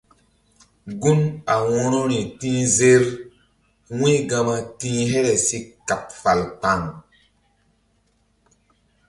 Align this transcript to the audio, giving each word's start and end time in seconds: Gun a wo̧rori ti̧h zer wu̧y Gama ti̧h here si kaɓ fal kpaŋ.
Gun 1.01 1.19
a 1.53 1.55
wo̧rori 1.71 2.21
ti̧h 2.39 2.63
zer 2.77 3.03
wu̧y 3.97 4.17
Gama 4.29 4.57
ti̧h 4.79 4.99
here 5.11 5.33
si 5.45 5.57
kaɓ 5.87 6.03
fal 6.21 6.41
kpaŋ. 6.61 6.81